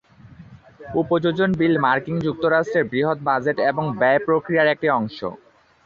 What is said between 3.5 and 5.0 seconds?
এবং ব্যয় প্রক্রিয়ার একটি